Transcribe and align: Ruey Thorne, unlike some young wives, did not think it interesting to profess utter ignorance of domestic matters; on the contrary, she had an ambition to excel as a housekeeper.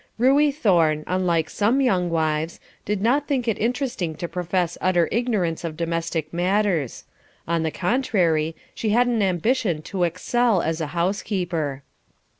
Ruey 0.17 0.49
Thorne, 0.49 1.03
unlike 1.05 1.47
some 1.47 1.79
young 1.79 2.09
wives, 2.09 2.59
did 2.85 3.03
not 3.03 3.27
think 3.27 3.47
it 3.47 3.59
interesting 3.59 4.15
to 4.15 4.27
profess 4.27 4.75
utter 4.81 5.07
ignorance 5.11 5.63
of 5.63 5.77
domestic 5.77 6.33
matters; 6.33 7.03
on 7.47 7.61
the 7.61 7.69
contrary, 7.69 8.55
she 8.73 8.89
had 8.89 9.05
an 9.05 9.21
ambition 9.21 9.83
to 9.83 10.01
excel 10.01 10.63
as 10.63 10.81
a 10.81 10.87
housekeeper. 10.97 11.83